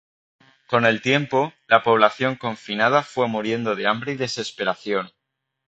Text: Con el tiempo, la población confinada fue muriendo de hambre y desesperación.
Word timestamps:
Con 0.67 0.87
el 0.87 0.99
tiempo, 1.03 1.53
la 1.67 1.83
población 1.83 2.35
confinada 2.35 3.03
fue 3.03 3.27
muriendo 3.27 3.75
de 3.75 3.85
hambre 3.85 4.13
y 4.13 4.15
desesperación. 4.15 5.11